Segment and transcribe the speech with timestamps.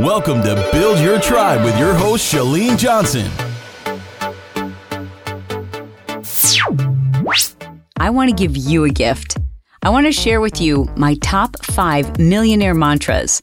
[0.00, 3.28] Welcome to Build Your Tribe with your host, Chalene Johnson.
[7.96, 9.38] I want to give you a gift.
[9.82, 13.42] I want to share with you my top five millionaire mantras,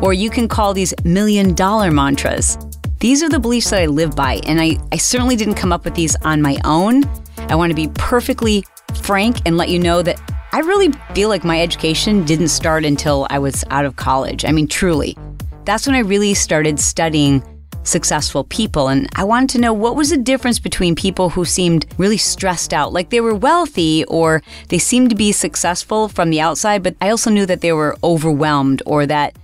[0.00, 2.58] or you can call these million dollar mantras.
[2.98, 5.84] These are the beliefs that I live by, and I, I certainly didn't come up
[5.84, 7.04] with these on my own.
[7.48, 8.64] I want to be perfectly
[9.02, 13.28] frank and let you know that I really feel like my education didn't start until
[13.30, 14.44] I was out of college.
[14.44, 15.16] I mean, truly
[15.64, 17.42] that's when I really started studying
[17.84, 18.88] successful people.
[18.88, 22.72] And I wanted to know what was the difference between people who seemed really stressed
[22.72, 26.96] out, like they were wealthy or they seemed to be successful from the outside, but
[27.00, 29.36] I also knew that they were overwhelmed or that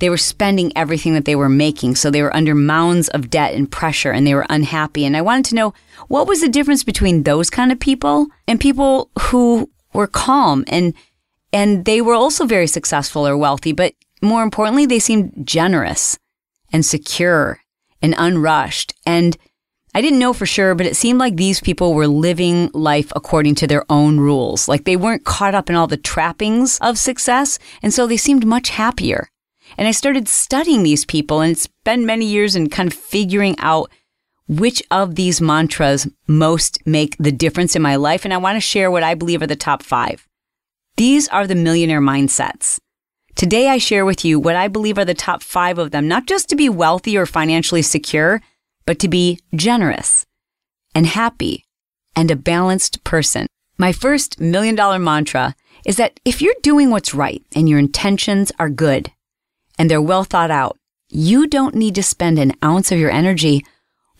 [0.00, 1.94] they were spending everything that they were making.
[1.94, 5.04] So they were under mounds of debt and pressure and they were unhappy.
[5.04, 5.74] And I wanted to know
[6.08, 10.94] what was the difference between those kind of people and people who were calm and
[11.52, 16.18] and they were also very successful or wealthy, but more importantly, they seemed generous
[16.72, 17.60] and secure
[18.02, 18.94] and unrushed.
[19.06, 19.36] And
[19.94, 23.54] I didn't know for sure, but it seemed like these people were living life according
[23.56, 24.66] to their own rules.
[24.66, 27.60] Like they weren't caught up in all the trappings of success.
[27.80, 29.28] And so they seemed much happier.
[29.78, 33.56] And I started studying these people and it's been many years and kind of figuring
[33.58, 33.90] out
[34.48, 38.24] which of these mantras most make the difference in my life.
[38.24, 40.26] And I want to share what I believe are the top five.
[40.96, 42.78] These are the millionaire mindsets.
[43.36, 46.26] Today, I share with you what I believe are the top five of them, not
[46.26, 48.40] just to be wealthy or financially secure,
[48.86, 50.24] but to be generous
[50.94, 51.64] and happy
[52.14, 53.48] and a balanced person.
[53.76, 58.52] My first million dollar mantra is that if you're doing what's right and your intentions
[58.60, 59.10] are good
[59.78, 60.78] and they're well thought out,
[61.10, 63.64] you don't need to spend an ounce of your energy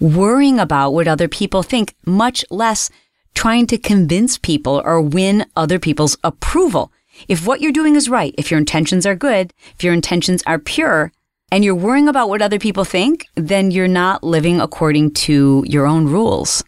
[0.00, 2.90] worrying about what other people think, much less
[3.34, 6.92] trying to convince people or win other people's approval.
[7.28, 10.58] If what you're doing is right, if your intentions are good, if your intentions are
[10.58, 11.12] pure,
[11.50, 15.86] and you're worrying about what other people think, then you're not living according to your
[15.86, 16.64] own rules.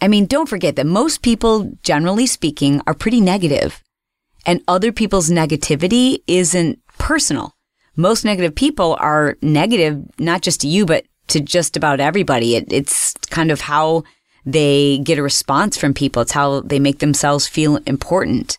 [0.00, 3.82] I mean, don't forget that most people, generally speaking, are pretty negative,
[4.44, 7.54] and other people's negativity isn't personal.
[7.94, 12.56] Most negative people are negative, not just to you, but to just about everybody.
[12.56, 14.02] It, it's kind of how
[14.44, 16.22] they get a response from people.
[16.22, 18.58] It's how they make themselves feel important.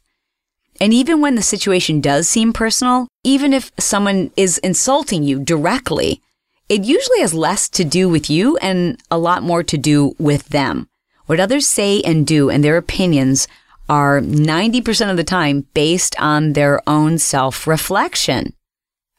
[0.83, 6.21] And even when the situation does seem personal, even if someone is insulting you directly,
[6.67, 10.49] it usually has less to do with you and a lot more to do with
[10.49, 10.89] them.
[11.25, 13.47] What others say and do and their opinions
[13.87, 18.51] are 90% of the time based on their own self reflection.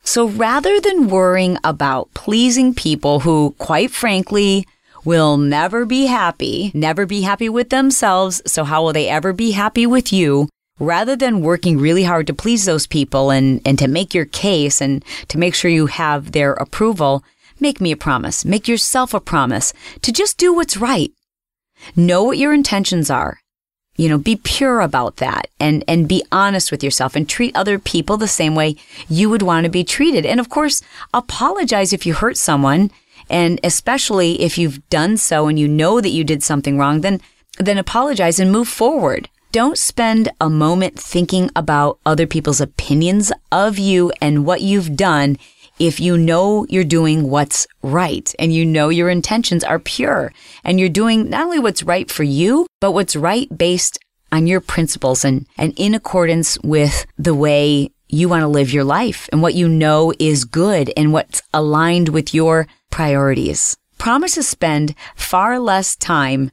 [0.03, 4.67] So rather than worrying about pleasing people who, quite frankly,
[5.03, 9.53] will never be happy, never be happy with themselves, so how will they ever be
[9.53, 10.51] happy with you?
[10.79, 14.81] Rather than working really hard to please those people and, and to make your case
[14.81, 17.23] and to make sure you have their approval,
[17.61, 18.45] make me a promise.
[18.45, 21.13] Make yourself a promise to just do what's right.
[21.95, 23.39] Know what your intentions are.
[23.97, 27.79] You know, be pure about that and, and be honest with yourself and treat other
[27.79, 28.75] people the same way
[29.09, 30.27] you would want to be treated.
[30.27, 30.83] And of course,
[31.13, 32.91] apologize if you hurt someone.
[33.31, 37.21] And especially if you've done so and you know that you did something wrong, then,
[37.59, 43.79] then apologize and move forward don't spend a moment thinking about other people's opinions of
[43.79, 45.39] you and what you've done
[45.79, 50.33] if you know you're doing what's right and you know your intentions are pure
[50.65, 53.97] and you're doing not only what's right for you, but what's right based
[54.33, 58.83] on your principles and, and in accordance with the way you want to live your
[58.83, 63.77] life and what you know is good and what's aligned with your priorities.
[63.99, 66.51] Promise to spend far less time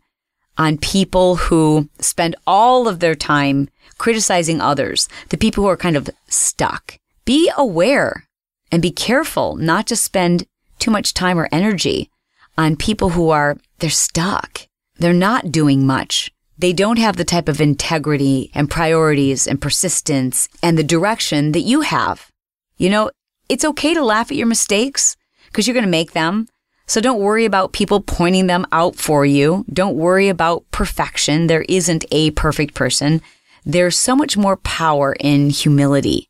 [0.61, 3.67] on people who spend all of their time
[3.97, 6.99] criticizing others, the people who are kind of stuck.
[7.25, 8.27] Be aware
[8.71, 10.45] and be careful not to spend
[10.77, 12.11] too much time or energy
[12.59, 14.67] on people who are, they're stuck.
[14.99, 16.31] They're not doing much.
[16.59, 21.61] They don't have the type of integrity and priorities and persistence and the direction that
[21.61, 22.29] you have.
[22.77, 23.09] You know,
[23.49, 25.17] it's okay to laugh at your mistakes
[25.47, 26.47] because you're going to make them.
[26.91, 29.63] So don't worry about people pointing them out for you.
[29.71, 31.47] Don't worry about perfection.
[31.47, 33.21] There isn't a perfect person.
[33.63, 36.27] There's so much more power in humility.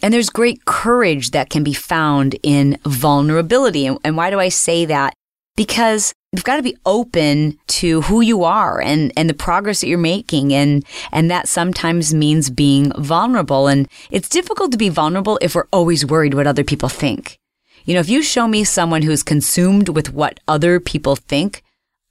[0.00, 3.84] And there's great courage that can be found in vulnerability.
[3.84, 5.12] And, why do I say that?
[5.54, 9.88] Because you've got to be open to who you are and, and the progress that
[9.88, 10.54] you're making.
[10.54, 10.82] And,
[11.12, 13.66] and that sometimes means being vulnerable.
[13.66, 17.38] And it's difficult to be vulnerable if we're always worried what other people think.
[17.84, 21.62] You know, if you show me someone who's consumed with what other people think,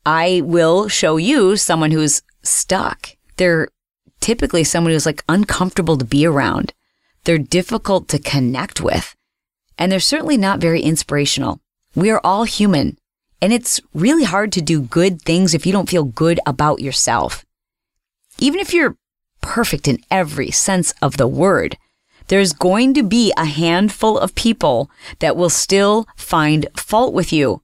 [0.06, 3.16] I will show you someone who's stuck.
[3.38, 3.70] They're
[4.20, 6.74] typically someone who's like uncomfortable to be around.
[7.24, 9.16] They're difficult to connect with.
[9.78, 11.60] And they're certainly not very inspirational.
[11.96, 12.98] We are all human.
[13.42, 17.44] And it's really hard to do good things if you don't feel good about yourself.
[18.38, 18.96] Even if you're
[19.42, 21.78] perfect in every sense of the word,
[22.28, 24.90] there's going to be a handful of people
[25.20, 27.62] that will still find fault with you.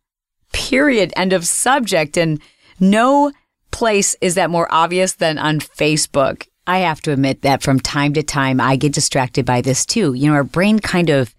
[0.51, 1.13] Period.
[1.15, 2.17] End of subject.
[2.17, 2.41] And
[2.79, 3.31] no
[3.71, 6.47] place is that more obvious than on Facebook.
[6.67, 10.13] I have to admit that from time to time, I get distracted by this too.
[10.13, 11.35] You know, our brain kind of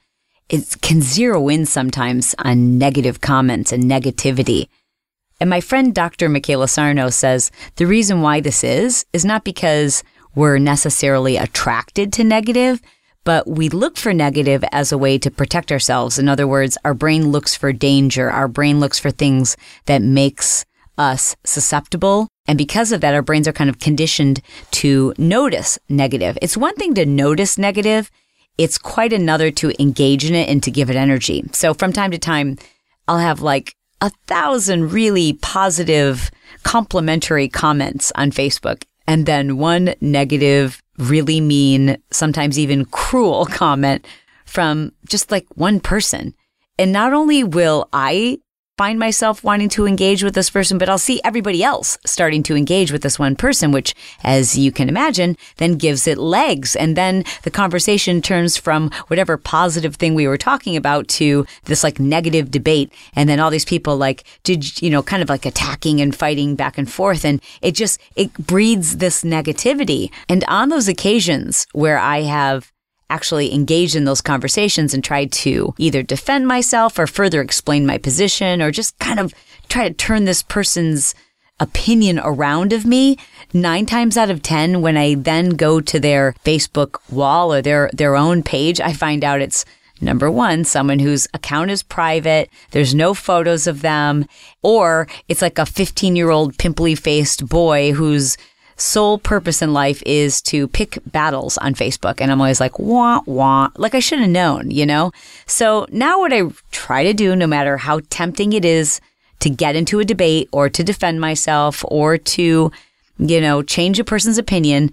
[0.48, 4.68] it can zero in sometimes on negative comments and negativity.
[5.40, 6.28] And my friend Dr.
[6.28, 10.02] Michaela Sarno says the reason why this is, is not because
[10.34, 12.82] we're necessarily attracted to negative,
[13.24, 16.18] but we look for negative as a way to protect ourselves.
[16.18, 18.30] In other words, our brain looks for danger.
[18.30, 19.56] Our brain looks for things
[19.86, 20.64] that makes
[20.96, 22.28] us susceptible.
[22.46, 24.40] And because of that, our brains are kind of conditioned
[24.72, 26.36] to notice negative.
[26.42, 28.10] It's one thing to notice negative.
[28.58, 31.44] It's quite another to engage in it and to give it energy.
[31.52, 32.58] So from time to time,
[33.08, 36.30] I'll have like a thousand really positive,
[36.62, 44.06] complimentary comments on Facebook and then one negative really mean, sometimes even cruel comment
[44.44, 46.34] from just like one person.
[46.78, 48.38] And not only will I
[48.80, 52.56] find myself wanting to engage with this person, but I'll see everybody else starting to
[52.56, 53.94] engage with this one person, which,
[54.24, 56.74] as you can imagine, then gives it legs.
[56.74, 61.84] And then the conversation turns from whatever positive thing we were talking about to this
[61.84, 62.90] like negative debate.
[63.14, 66.54] And then all these people like, did, you know, kind of like attacking and fighting
[66.54, 67.22] back and forth.
[67.26, 70.10] And it just, it breeds this negativity.
[70.26, 72.72] And on those occasions where I have
[73.10, 77.98] actually engaged in those conversations and tried to either defend myself or further explain my
[77.98, 79.34] position or just kind of
[79.68, 81.14] try to turn this person's
[81.58, 83.18] opinion around of me
[83.52, 87.90] nine times out of ten when i then go to their facebook wall or their
[87.92, 89.66] their own page i find out it's
[90.00, 92.48] Number one, someone whose account is private.
[92.70, 94.26] There's no photos of them.
[94.62, 98.38] Or it's like a 15 year old pimply faced boy who's
[98.80, 102.20] sole purpose in life is to pick battles on Facebook.
[102.20, 105.12] And I'm always like, wah, wah, like I should have known, you know?
[105.46, 109.00] So now what I try to do, no matter how tempting it is
[109.40, 112.72] to get into a debate or to defend myself or to,
[113.18, 114.90] you know, change a person's opinion,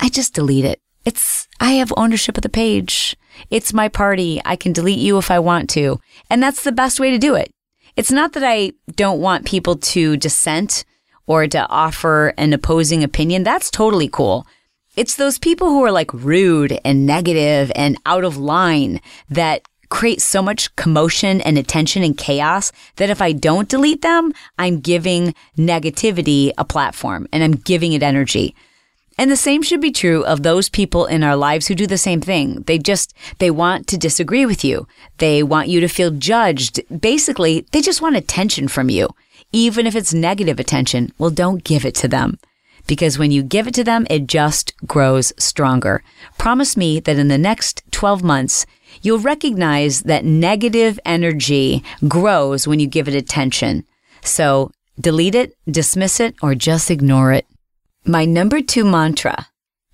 [0.00, 0.80] I just delete it.
[1.04, 3.16] It's, I have ownership of the page.
[3.50, 4.40] It's my party.
[4.44, 6.00] I can delete you if I want to.
[6.30, 7.50] And that's the best way to do it.
[7.96, 10.84] It's not that I don't want people to dissent
[11.26, 14.46] or to offer an opposing opinion, that's totally cool.
[14.96, 20.20] It's those people who are like rude and negative and out of line that create
[20.20, 25.34] so much commotion and attention and chaos that if I don't delete them, I'm giving
[25.56, 28.54] negativity a platform and I'm giving it energy.
[29.16, 31.98] And the same should be true of those people in our lives who do the
[31.98, 32.62] same thing.
[32.66, 34.88] They just, they want to disagree with you.
[35.18, 36.80] They want you to feel judged.
[37.00, 39.08] Basically, they just want attention from you
[39.54, 42.38] even if it's negative attention, well, don't give it to them.
[42.88, 46.02] Because when you give it to them, it just grows stronger.
[46.36, 48.66] Promise me that in the next 12 months,
[49.00, 53.84] you'll recognize that negative energy grows when you give it attention.
[54.22, 57.46] So delete it, dismiss it, or just ignore it.
[58.04, 59.46] My number two mantra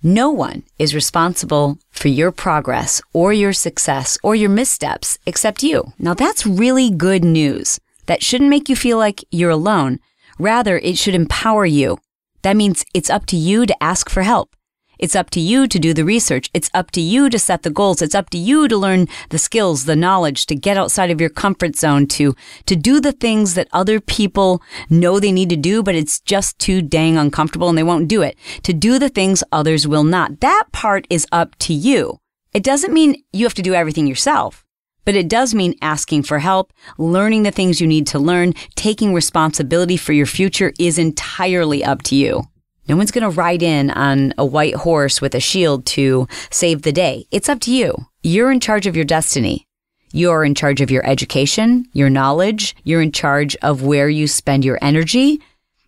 [0.03, 5.93] no one is responsible for your progress or your success or your missteps except you.
[5.99, 7.79] Now that's really good news.
[8.05, 9.99] That shouldn't make you feel like you're alone.
[10.39, 11.99] Rather, it should empower you.
[12.41, 14.55] That means it's up to you to ask for help.
[15.01, 16.51] It's up to you to do the research.
[16.53, 18.03] It's up to you to set the goals.
[18.03, 21.31] It's up to you to learn the skills, the knowledge, to get outside of your
[21.31, 22.35] comfort zone, to,
[22.67, 26.59] to do the things that other people know they need to do, but it's just
[26.59, 28.37] too dang uncomfortable and they won't do it.
[28.61, 30.39] To do the things others will not.
[30.39, 32.19] That part is up to you.
[32.53, 34.63] It doesn't mean you have to do everything yourself.
[35.05, 39.13] But it does mean asking for help, learning the things you need to learn, taking
[39.13, 42.43] responsibility for your future is entirely up to you.
[42.87, 46.81] No one's going to ride in on a white horse with a shield to save
[46.81, 47.25] the day.
[47.31, 47.95] It's up to you.
[48.23, 49.67] You're in charge of your destiny.
[50.11, 52.75] You're in charge of your education, your knowledge.
[52.83, 55.41] You're in charge of where you spend your energy.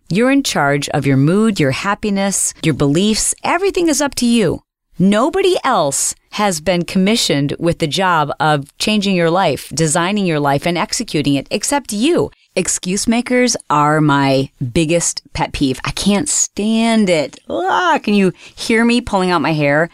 [0.08, 3.34] You're in charge of your mood, your happiness, your beliefs.
[3.42, 4.62] Everything is up to you.
[4.98, 10.66] Nobody else has been commissioned with the job of changing your life, designing your life,
[10.66, 12.30] and executing it except you.
[12.54, 15.80] Excuse makers are my biggest pet peeve.
[15.84, 17.40] I can't stand it.
[17.50, 19.90] Ah, can you hear me pulling out my hair?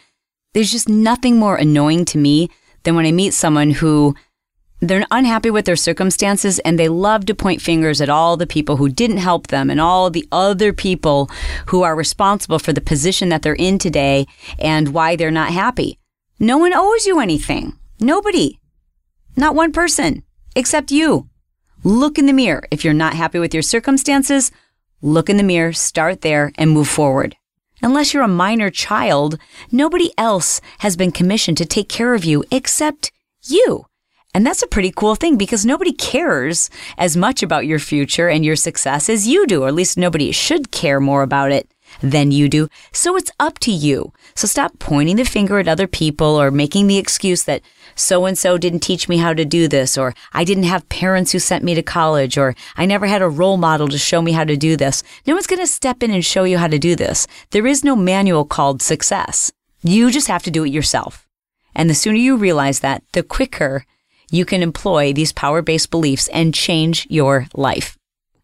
[0.53, 2.51] There's just nothing more annoying to me
[2.83, 4.15] than when I meet someone who
[4.81, 8.77] they're unhappy with their circumstances and they love to point fingers at all the people
[8.77, 11.31] who didn't help them and all the other people
[11.67, 14.27] who are responsible for the position that they're in today
[14.59, 15.99] and why they're not happy.
[16.39, 17.79] No one owes you anything.
[18.01, 18.59] Nobody.
[19.37, 20.23] Not one person,
[20.57, 21.29] except you.
[21.85, 22.67] Look in the mirror.
[22.71, 24.51] If you're not happy with your circumstances,
[25.03, 27.37] look in the mirror, start there, and move forward.
[27.83, 29.39] Unless you're a minor child,
[29.71, 33.87] nobody else has been commissioned to take care of you except you.
[34.33, 38.45] And that's a pretty cool thing because nobody cares as much about your future and
[38.45, 41.69] your success as you do, or at least nobody should care more about it
[42.01, 42.69] than you do.
[42.93, 44.13] So it's up to you.
[44.35, 47.63] So stop pointing the finger at other people or making the excuse that
[47.97, 51.33] so and so didn't teach me how to do this, or I didn't have parents
[51.33, 54.33] who sent me to college, or I never had a role model to show me
[54.33, 55.03] how to do this.
[55.27, 57.27] No one's going to step in and show you how to do this.
[57.51, 59.51] There is no manual called success.
[59.83, 61.27] You just have to do it yourself.
[61.75, 63.85] And the sooner you realize that, the quicker
[64.31, 67.97] you can employ these power based beliefs and change your life.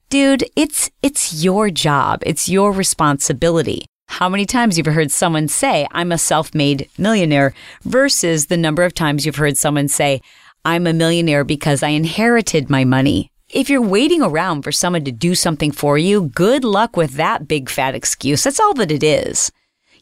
[0.08, 2.22] Dude, it's, it's your job.
[2.24, 3.86] It's your responsibility.
[4.08, 8.84] How many times you've heard someone say, I'm a self made millionaire versus the number
[8.84, 10.22] of times you've heard someone say,
[10.64, 13.30] I'm a millionaire because I inherited my money.
[13.52, 17.46] If you're waiting around for someone to do something for you, good luck with that
[17.46, 18.42] big fat excuse.
[18.42, 19.52] That's all that it is.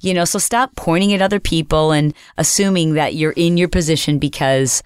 [0.01, 4.19] You know, so stop pointing at other people and assuming that you're in your position
[4.19, 4.83] because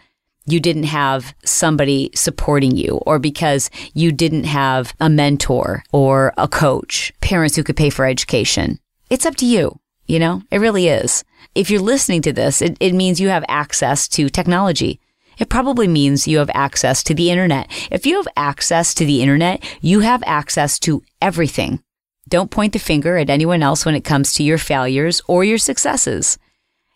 [0.50, 6.48] you didn't have somebody supporting you or because you didn't have a mentor or a
[6.48, 8.78] coach, parents who could pay for education.
[9.10, 9.78] It's up to you.
[10.06, 11.22] You know, it really is.
[11.54, 15.00] If you're listening to this, it, it means you have access to technology.
[15.38, 17.70] It probably means you have access to the internet.
[17.90, 21.82] If you have access to the internet, you have access to everything.
[22.28, 25.58] Don't point the finger at anyone else when it comes to your failures or your
[25.58, 26.38] successes.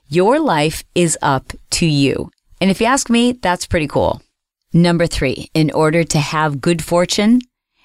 [0.08, 2.30] Your life is up to you.
[2.62, 4.22] And if you ask me, that's pretty cool.
[4.72, 7.40] Number three, in order to have good fortune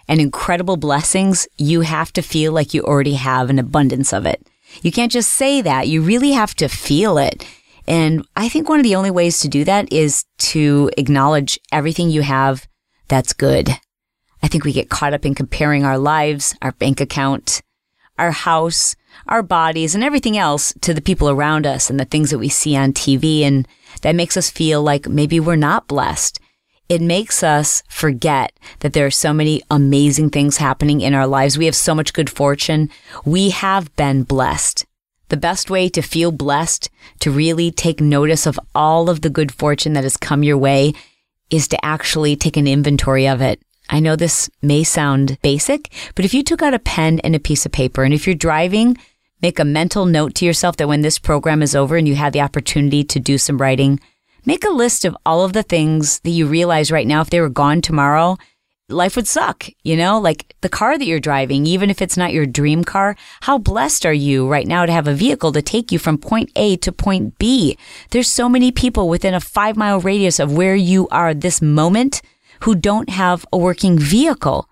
[0.07, 4.45] and incredible blessings, you have to feel like you already have an abundance of it.
[4.83, 5.87] You can't just say that.
[5.87, 7.43] You really have to feel it.
[7.87, 12.11] And I think one of the only ways to do that is to acknowledge everything
[12.11, 12.67] you have
[13.07, 13.71] that's good.
[14.43, 17.63] I think we get caught up in comparing our lives, our bank account,
[18.19, 18.95] our house,
[19.27, 22.49] our bodies, and everything else to the people around us and the things that we
[22.49, 23.41] see on TV.
[23.41, 23.67] And
[24.01, 26.39] that makes us feel like maybe we're not blessed.
[26.89, 31.57] It makes us forget that there are so many amazing things happening in our lives.
[31.57, 32.89] We have so much good fortune.
[33.25, 34.85] We have been blessed.
[35.29, 39.51] The best way to feel blessed, to really take notice of all of the good
[39.51, 40.93] fortune that has come your way,
[41.49, 43.61] is to actually take an inventory of it.
[43.89, 47.39] I know this may sound basic, but if you took out a pen and a
[47.39, 48.97] piece of paper, and if you're driving,
[49.41, 52.33] make a mental note to yourself that when this program is over and you have
[52.33, 53.99] the opportunity to do some writing,
[54.45, 57.39] make a list of all of the things that you realize right now, if they
[57.39, 58.37] were gone tomorrow,
[58.89, 62.31] life would suck, you know, like the car that you're driving, even if it's not
[62.31, 65.91] your dream car, how blessed are you right now to have a vehicle to take
[65.91, 67.77] you from point A to point B?
[68.11, 72.21] There's so many people within a five mile radius of where you are this moment
[72.61, 74.69] who don't have a working vehicle.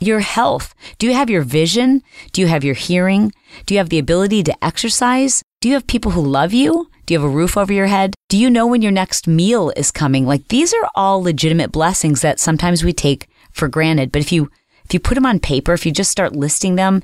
[0.00, 0.74] Your health.
[0.98, 2.02] Do you have your vision?
[2.32, 3.32] Do you have your hearing?
[3.66, 5.42] Do you have the ability to exercise?
[5.60, 6.90] Do you have people who love you?
[7.06, 8.14] Do you have a roof over your head?
[8.28, 10.26] Do you know when your next meal is coming?
[10.26, 14.10] Like these are all legitimate blessings that sometimes we take for granted.
[14.10, 14.50] But if you,
[14.84, 17.02] if you put them on paper, if you just start listing them,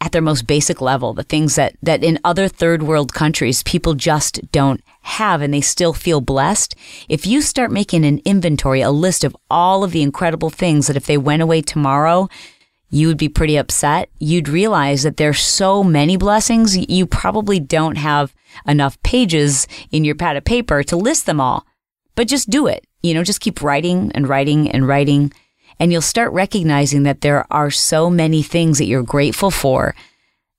[0.00, 3.94] at their most basic level, the things that, that in other third world countries people
[3.94, 6.74] just don't have and they still feel blessed.
[7.08, 10.96] If you start making an inventory, a list of all of the incredible things that
[10.96, 12.28] if they went away tomorrow,
[12.90, 14.08] you would be pretty upset.
[14.18, 16.76] You'd realize that there's so many blessings.
[16.76, 18.34] You probably don't have
[18.66, 21.66] enough pages in your pad of paper to list them all,
[22.14, 22.86] but just do it.
[23.02, 25.32] You know, just keep writing and writing and writing
[25.80, 29.94] and you'll start recognizing that there are so many things that you're grateful for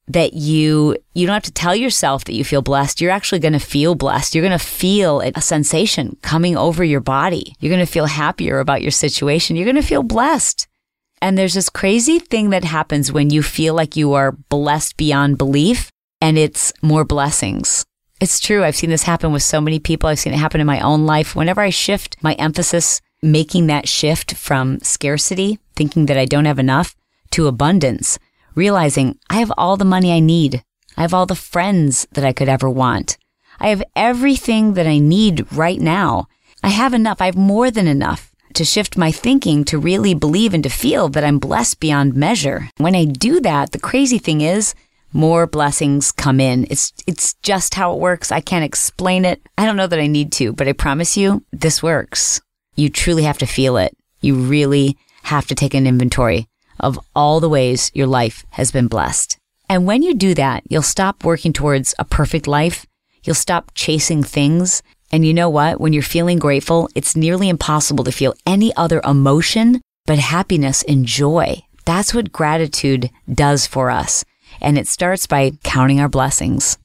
[0.07, 2.99] that you you don't have to tell yourself that you feel blessed.
[2.99, 4.33] You're actually going to feel blessed.
[4.33, 7.55] You're going to feel a sensation coming over your body.
[7.59, 9.55] You're going to feel happier about your situation.
[9.55, 10.67] You're going to feel blessed.
[11.21, 15.37] And there's this crazy thing that happens when you feel like you are blessed beyond
[15.37, 17.85] belief and it's more blessings.
[18.19, 18.63] It's true.
[18.63, 20.09] I've seen this happen with so many people.
[20.09, 21.35] I've seen it happen in my own life.
[21.35, 26.59] Whenever I shift my emphasis making that shift from scarcity, thinking that I don't have
[26.59, 26.95] enough,
[27.31, 28.17] to abundance,
[28.55, 30.63] realizing I have all the money I need.
[30.97, 33.17] I have all the friends that I could ever want.
[33.59, 36.27] I have everything that I need right now.
[36.63, 37.21] I have enough.
[37.21, 41.07] I have more than enough to shift my thinking to really believe and to feel
[41.09, 42.69] that I'm blessed beyond measure.
[42.77, 44.73] When I do that, the crazy thing is
[45.13, 46.67] more blessings come in.
[46.69, 48.31] It's, it's just how it works.
[48.31, 49.41] I can't explain it.
[49.57, 52.41] I don't know that I need to, but I promise you this works
[52.79, 53.95] you truly have to feel it.
[54.21, 56.47] You really have to take an inventory
[56.79, 59.37] of all the ways your life has been blessed.
[59.67, 62.85] And when you do that, you'll stop working towards a perfect life.
[63.23, 64.81] You'll stop chasing things
[65.11, 65.79] And you know what?
[65.79, 71.05] When you're feeling grateful, it's nearly impossible to feel any other emotion but happiness and
[71.05, 71.63] joy.
[71.85, 74.23] That's what gratitude does for us.
[74.61, 76.77] And it starts by counting our blessings.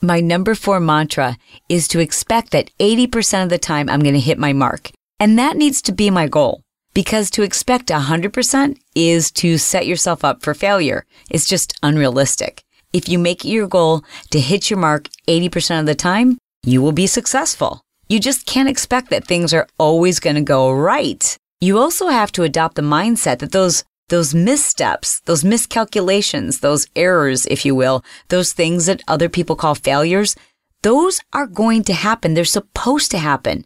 [0.00, 1.36] My number four mantra
[1.68, 4.90] is to expect that 80% of the time I'm going to hit my mark.
[5.20, 6.62] And that needs to be my goal
[6.94, 11.04] because to expect 100% is to set yourself up for failure.
[11.30, 12.64] It's just unrealistic.
[12.94, 16.80] If you make it your goal to hit your mark 80% of the time, you
[16.80, 17.82] will be successful.
[18.08, 21.36] You just can't expect that things are always going to go right.
[21.60, 27.46] You also have to adopt the mindset that those those missteps, those miscalculations, those errors,
[27.46, 30.34] if you will, those things that other people call failures,
[30.82, 32.34] those are going to happen.
[32.34, 33.64] They're supposed to happen.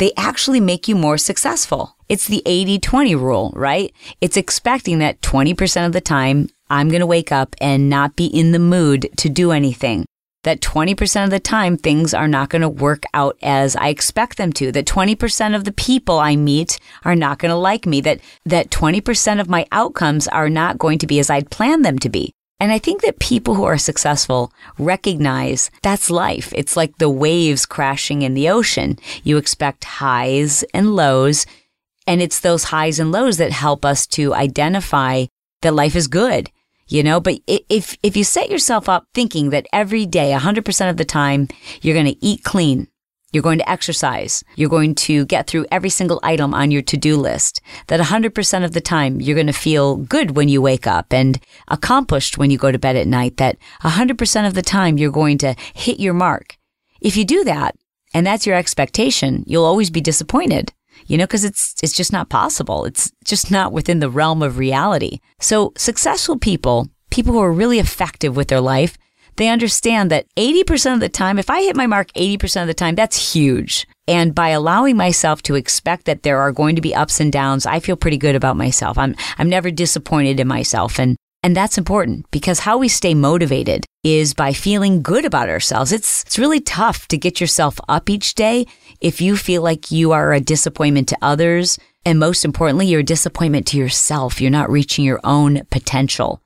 [0.00, 1.94] They actually make you more successful.
[2.08, 3.92] It's the 80-20 rule, right?
[4.20, 8.26] It's expecting that 20% of the time I'm going to wake up and not be
[8.26, 10.06] in the mood to do anything
[10.42, 14.38] that 20% of the time things are not going to work out as I expect
[14.38, 18.00] them to, that 20% of the people I meet are not going to like me,
[18.02, 21.98] that, that 20% of my outcomes are not going to be as I'd planned them
[21.98, 22.32] to be.
[22.60, 26.52] And I think that people who are successful recognize that's life.
[26.54, 28.98] It's like the waves crashing in the ocean.
[29.24, 31.46] You expect highs and lows,
[32.06, 35.26] and it's those highs and lows that help us to identify
[35.62, 36.50] that life is good
[36.90, 40.96] you know, but if, if you set yourself up thinking that every day, 100% of
[40.96, 41.46] the time,
[41.80, 42.88] you're going to eat clean,
[43.32, 47.16] you're going to exercise, you're going to get through every single item on your to-do
[47.16, 51.12] list, that 100% of the time, you're going to feel good when you wake up
[51.12, 55.10] and accomplished when you go to bed at night, that 100% of the time, you're
[55.10, 56.56] going to hit your mark.
[57.00, 57.76] If you do that,
[58.12, 60.72] and that's your expectation, you'll always be disappointed
[61.06, 62.84] you know, because it's, it's just not possible.
[62.84, 65.20] It's just not within the realm of reality.
[65.40, 68.96] So successful people, people who are really effective with their life,
[69.40, 72.74] they understand that 80% of the time, if I hit my mark 80% of the
[72.74, 73.88] time, that's huge.
[74.06, 77.64] And by allowing myself to expect that there are going to be ups and downs,
[77.64, 78.98] I feel pretty good about myself.
[78.98, 81.00] I'm, I'm never disappointed in myself.
[81.00, 85.90] And and that's important because how we stay motivated is by feeling good about ourselves.
[85.90, 88.66] It's, it's really tough to get yourself up each day
[89.00, 91.78] if you feel like you are a disappointment to others.
[92.04, 94.38] And most importantly, you're a disappointment to yourself.
[94.38, 96.42] You're not reaching your own potential.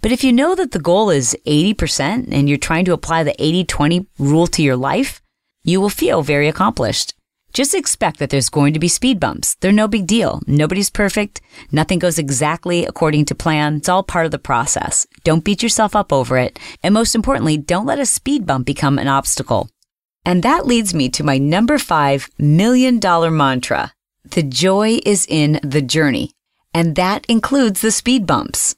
[0.00, 3.34] But if you know that the goal is 80% and you're trying to apply the
[3.38, 5.20] 80-20 rule to your life,
[5.64, 7.14] you will feel very accomplished.
[7.52, 9.54] Just expect that there's going to be speed bumps.
[9.56, 10.40] They're no big deal.
[10.46, 11.40] Nobody's perfect.
[11.72, 13.76] Nothing goes exactly according to plan.
[13.76, 15.06] It's all part of the process.
[15.24, 16.58] Don't beat yourself up over it.
[16.82, 19.70] And most importantly, don't let a speed bump become an obstacle.
[20.24, 23.92] And that leads me to my number five million dollar mantra.
[24.24, 26.32] The joy is in the journey.
[26.74, 28.76] And that includes the speed bumps.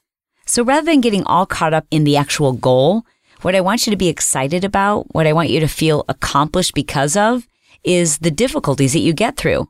[0.51, 3.05] So rather than getting all caught up in the actual goal,
[3.41, 6.73] what I want you to be excited about, what I want you to feel accomplished
[6.73, 7.47] because of,
[7.85, 9.69] is the difficulties that you get through.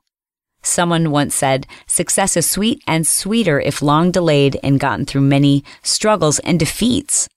[0.63, 5.63] Someone once said, success is sweet and sweeter if long delayed and gotten through many
[5.83, 7.29] struggles and defeats.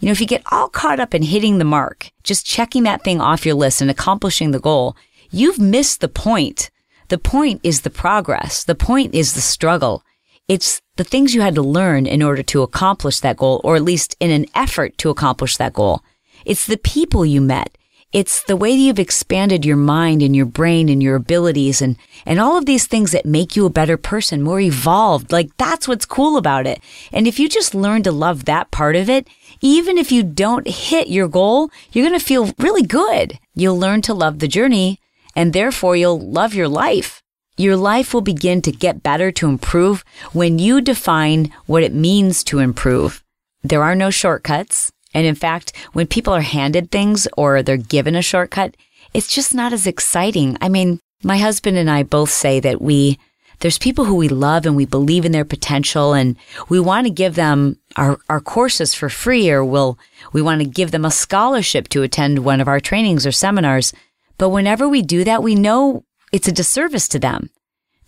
[0.00, 3.04] You know, if you get all caught up in hitting the mark, just checking that
[3.04, 4.96] thing off your list and accomplishing the goal,
[5.30, 6.70] you've missed the point.
[7.08, 8.64] The point is the progress.
[8.64, 10.02] The point is the struggle.
[10.48, 13.82] It's the things you had to learn in order to accomplish that goal, or at
[13.82, 16.02] least in an effort to accomplish that goal.
[16.46, 17.76] It's the people you met.
[18.10, 21.96] It's the way that you've expanded your mind and your brain and your abilities and,
[22.24, 25.30] and all of these things that make you a better person, more evolved.
[25.30, 26.80] Like that's what's cool about it.
[27.12, 29.28] And if you just learn to love that part of it,
[29.60, 33.38] even if you don't hit your goal, you're going to feel really good.
[33.54, 35.00] You'll learn to love the journey
[35.36, 37.22] and therefore you'll love your life.
[37.58, 42.44] Your life will begin to get better to improve when you define what it means
[42.44, 43.24] to improve.
[43.64, 44.92] There are no shortcuts.
[45.12, 48.76] And in fact, when people are handed things or they're given a shortcut,
[49.12, 50.56] it's just not as exciting.
[50.60, 53.18] I mean, my husband and I both say that we,
[53.58, 56.36] there's people who we love and we believe in their potential and
[56.68, 59.98] we want to give them our, our courses for free or we'll,
[60.32, 63.92] we want to give them a scholarship to attend one of our trainings or seminars.
[64.36, 67.50] But whenever we do that, we know it's a disservice to them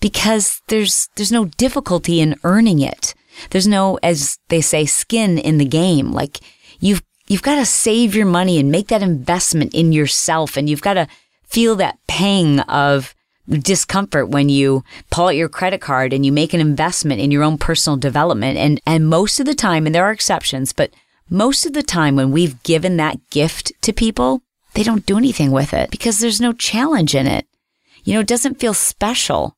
[0.00, 3.14] because there's, there's no difficulty in earning it.
[3.50, 6.12] There's no, as they say, skin in the game.
[6.12, 6.40] Like
[6.80, 10.56] you've, you've got to save your money and make that investment in yourself.
[10.56, 11.08] And you've got to
[11.44, 13.14] feel that pang of
[13.48, 17.42] discomfort when you pull out your credit card and you make an investment in your
[17.42, 18.58] own personal development.
[18.58, 20.92] And, and most of the time, and there are exceptions, but
[21.28, 24.42] most of the time when we've given that gift to people,
[24.74, 27.46] they don't do anything with it because there's no challenge in it.
[28.04, 29.56] You know, it doesn't feel special.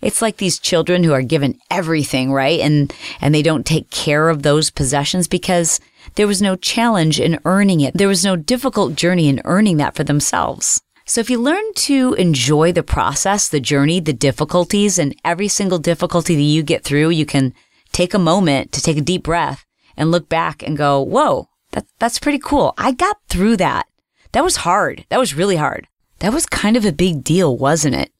[0.00, 2.60] It's like these children who are given everything, right?
[2.60, 5.78] And, and they don't take care of those possessions because
[6.14, 7.94] there was no challenge in earning it.
[7.94, 10.80] There was no difficult journey in earning that for themselves.
[11.04, 15.78] So if you learn to enjoy the process, the journey, the difficulties, and every single
[15.78, 17.52] difficulty that you get through, you can
[17.92, 19.64] take a moment to take a deep breath
[19.96, 22.74] and look back and go, whoa, that, that's pretty cool.
[22.78, 23.86] I got through that.
[24.32, 25.04] That was hard.
[25.08, 25.88] That was really hard.
[26.20, 28.10] That was kind of a big deal, wasn't it?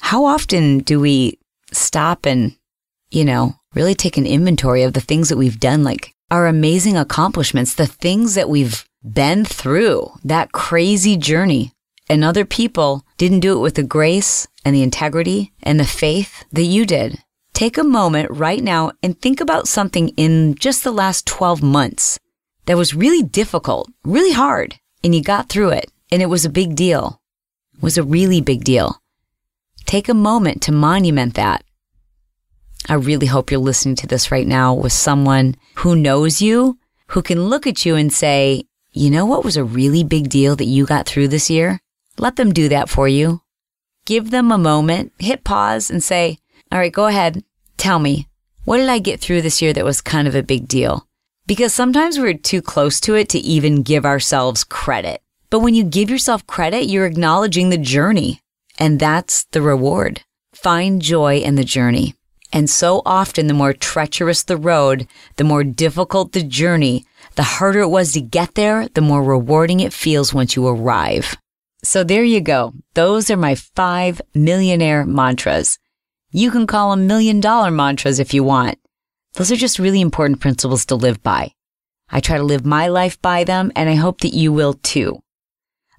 [0.00, 1.38] How often do we
[1.72, 2.56] stop and,
[3.10, 6.96] you know, really take an inventory of the things that we've done, like our amazing
[6.96, 11.72] accomplishments, the things that we've been through, that crazy journey?
[12.08, 16.44] and other people didn't do it with the grace and the integrity and the faith
[16.52, 17.18] that you did.
[17.52, 22.18] Take a moment right now and think about something in just the last 12 months
[22.66, 25.90] that was really difficult, really hard, and you got through it.
[26.12, 27.20] And it was a big deal.
[27.80, 29.00] Was a really big deal.
[29.84, 31.62] Take a moment to monument that.
[32.88, 37.22] I really hope you're listening to this right now with someone who knows you, who
[37.22, 40.64] can look at you and say, you know what was a really big deal that
[40.64, 41.80] you got through this year?
[42.18, 43.42] Let them do that for you.
[44.06, 46.38] Give them a moment, hit pause and say,
[46.72, 47.44] all right, go ahead.
[47.76, 48.28] Tell me,
[48.64, 51.06] what did I get through this year that was kind of a big deal?
[51.46, 55.22] Because sometimes we're too close to it to even give ourselves credit.
[55.50, 58.40] But when you give yourself credit, you're acknowledging the journey.
[58.78, 60.22] And that's the reward.
[60.54, 62.14] Find joy in the journey.
[62.52, 65.06] And so often, the more treacherous the road,
[65.36, 67.04] the more difficult the journey,
[67.34, 71.36] the harder it was to get there, the more rewarding it feels once you arrive.
[71.82, 72.72] So there you go.
[72.94, 75.78] Those are my five millionaire mantras.
[76.30, 78.78] You can call them million dollar mantras if you want.
[79.34, 81.52] Those are just really important principles to live by.
[82.10, 85.20] I try to live my life by them and I hope that you will too.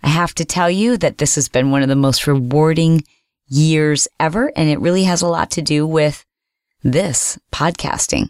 [0.03, 3.03] I have to tell you that this has been one of the most rewarding
[3.47, 6.25] years ever and it really has a lot to do with
[6.83, 8.29] this podcasting.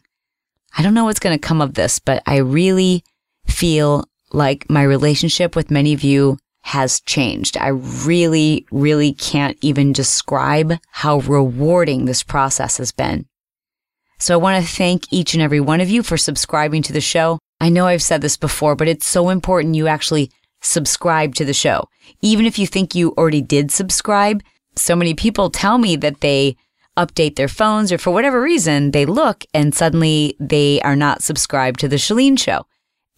[0.77, 3.03] I don't know what's going to come of this, but I really
[3.45, 7.57] feel like my relationship with many of you has changed.
[7.57, 13.25] I really, really can't even describe how rewarding this process has been.
[14.19, 17.01] So I want to thank each and every one of you for subscribing to the
[17.01, 17.39] show.
[17.61, 21.53] I know I've said this before, but it's so important you actually subscribe to the
[21.53, 21.87] show.
[22.21, 24.41] Even if you think you already did subscribe,
[24.75, 26.55] so many people tell me that they
[26.97, 31.79] update their phones or for whatever reason, they look and suddenly they are not subscribed
[31.79, 32.65] to the Chalene show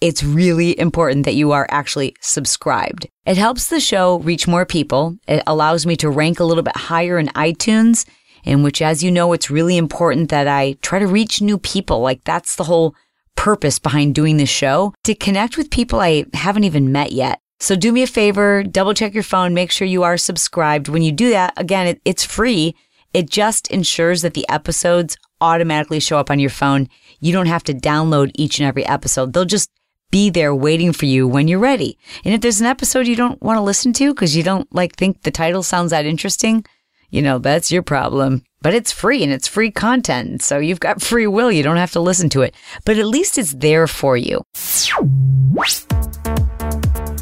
[0.02, 3.08] it's really important that you are actually subscribed.
[3.25, 5.17] It helps the show reach more people.
[5.28, 8.06] It allows me to rank a little bit higher in iTunes,
[8.43, 11.99] in which, as you know, it's really important that I try to reach new people.
[11.99, 12.95] Like that's the whole
[13.39, 17.39] purpose behind doing this show to connect with people I haven't even met yet.
[17.62, 20.89] So do me a favor, double check your phone, make sure you are subscribed.
[20.89, 22.75] When you do that, again, it, it's free.
[23.13, 26.89] It just ensures that the episodes automatically show up on your phone.
[27.21, 29.32] You don't have to download each and every episode.
[29.32, 29.71] They'll just
[30.12, 31.97] be there waiting for you when you're ready.
[32.25, 34.97] And if there's an episode you don't want to listen to because you don't like
[34.97, 36.65] think the title sounds that interesting,
[37.10, 38.43] you know, that's your problem.
[38.62, 40.41] But it's free and it's free content.
[40.41, 41.52] So you've got free will.
[41.52, 44.43] You don't have to listen to it, but at least it's there for you.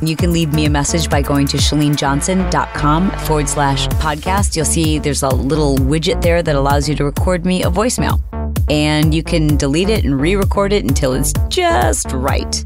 [0.02, 4.56] You can leave me a message by going to chalenejohnson.com forward slash podcast.
[4.56, 8.21] You'll see there's a little widget there that allows you to record me a voicemail.
[8.69, 12.65] And you can delete it and re record it until it's just right.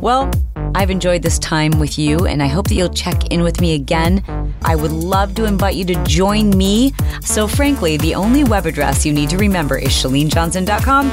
[0.00, 0.30] Well,
[0.74, 3.74] I've enjoyed this time with you, and I hope that you'll check in with me
[3.74, 4.24] again.
[4.62, 6.94] I would love to invite you to join me.
[7.20, 11.10] So, frankly, the only web address you need to remember is chalenejohnson.com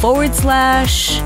[0.00, 1.20] forward slash,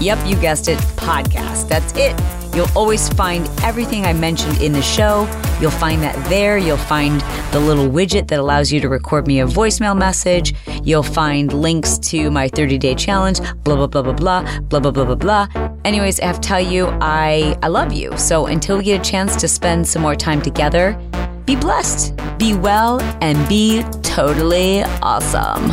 [0.00, 1.68] yep, you guessed it, podcast.
[1.68, 2.20] That's it.
[2.54, 5.28] You'll always find everything I mentioned in the show.
[5.60, 6.58] You'll find that there.
[6.58, 7.20] You'll find
[7.52, 10.54] the little widget that allows you to record me a voicemail message.
[10.82, 14.90] You'll find links to my 30 day challenge, blah, blah, blah, blah, blah, blah, blah,
[14.90, 15.69] blah, blah, blah.
[15.84, 18.16] Anyways, I have to tell you, I, I love you.
[18.18, 21.00] So until we get a chance to spend some more time together,
[21.46, 25.72] be blessed, be well, and be totally awesome.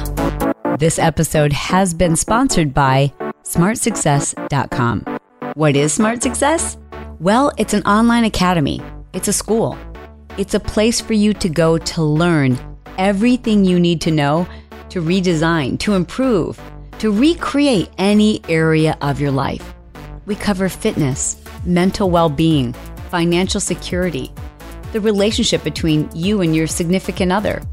[0.77, 3.11] This episode has been sponsored by
[3.43, 5.19] smartsuccess.com.
[5.55, 6.77] What is Smart Success?
[7.19, 8.81] Well, it's an online academy,
[9.13, 9.77] it's a school,
[10.37, 12.57] it's a place for you to go to learn
[12.97, 14.47] everything you need to know
[14.89, 16.59] to redesign, to improve,
[16.99, 19.73] to recreate any area of your life.
[20.27, 22.73] We cover fitness, mental well being,
[23.09, 24.31] financial security,
[24.91, 27.63] the relationship between you and your significant other,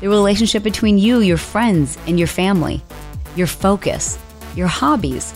[0.00, 2.82] the relationship between you, your friends, and your family,
[3.34, 4.18] your focus,
[4.54, 5.34] your hobbies,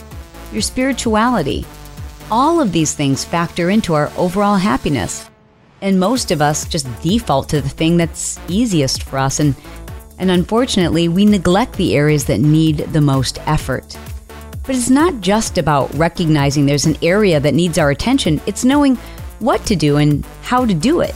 [0.51, 1.63] your spirituality
[2.31, 5.29] all of these things factor into our overall happiness.
[5.81, 9.39] And most of us just default to the thing that's easiest for us.
[9.39, 9.53] And,
[10.17, 13.97] and unfortunately, we neglect the areas that need the most effort.
[14.71, 18.95] But it's not just about recognizing there's an area that needs our attention, it's knowing
[19.39, 21.13] what to do and how to do it.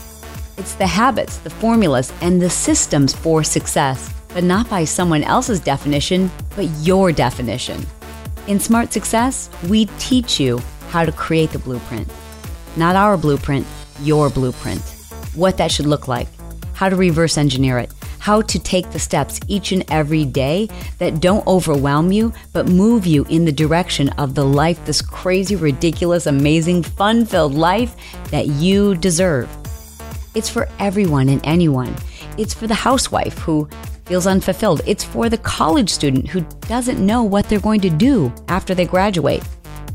[0.58, 5.62] It's the habits, the formulas, and the systems for success, but not by someone else's
[5.62, 7.86] definition, but your definition.
[8.48, 12.12] In Smart Success, we teach you how to create the blueprint.
[12.76, 13.66] Not our blueprint,
[14.02, 14.82] your blueprint.
[15.34, 16.28] What that should look like,
[16.76, 21.22] how to reverse engineer it, how to take the steps each and every day that
[21.22, 26.28] don't overwhelm you, but move you in the direction of the life, this crazy, ridiculous,
[26.28, 27.96] amazing, fun filled life
[28.30, 29.50] that you deserve.
[30.36, 31.96] It's for everyone and anyone.
[32.38, 33.70] It's for the housewife who
[34.06, 34.82] feels unfulfilled.
[34.86, 38.86] It's for the college student who doesn't know what they're going to do after they
[38.86, 39.44] graduate.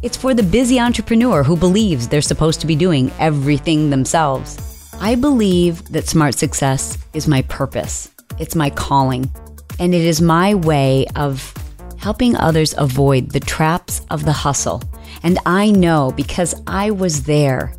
[0.02, 4.69] It's for the busy entrepreneur who believes they're supposed to be doing everything themselves.
[5.02, 8.10] I believe that smart success is my purpose.
[8.38, 9.30] It's my calling.
[9.78, 11.54] And it is my way of
[11.96, 14.82] helping others avoid the traps of the hustle.
[15.22, 17.74] And I know because I was there.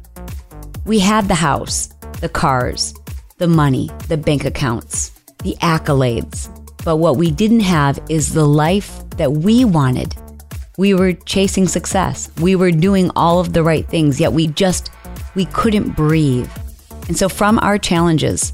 [0.86, 1.90] We had the house,
[2.22, 2.96] the cars,
[3.38, 5.12] the money, the bank accounts,
[5.44, 6.50] the accolades.
[6.84, 10.16] But what we didn't have is the life that we wanted.
[10.80, 12.32] We were chasing success.
[12.42, 14.90] We were doing all of the right things, yet we just
[15.36, 16.50] we couldn't breathe.
[17.08, 18.54] And so from our challenges,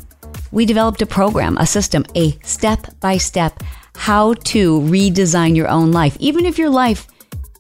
[0.52, 3.62] we developed a program, a system, a step by step
[3.96, 6.16] how to redesign your own life.
[6.20, 7.08] Even if your life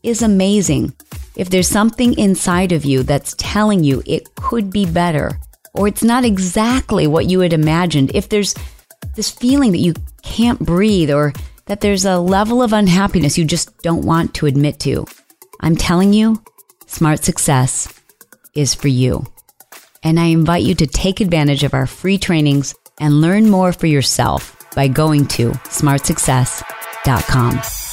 [0.03, 0.93] is amazing,
[1.35, 5.39] if there's something inside of you that's telling you it could be better,
[5.73, 8.55] or it's not exactly what you had imagined, if there's
[9.15, 11.33] this feeling that you can't breathe, or
[11.65, 15.05] that there's a level of unhappiness you just don't want to admit to,
[15.59, 16.41] I'm telling you,
[16.85, 17.93] smart success
[18.53, 19.25] is for you
[20.07, 23.87] and I invite you to take advantage of our free trainings and learn more for
[23.87, 27.86] yourself by going to smartsuccess.com.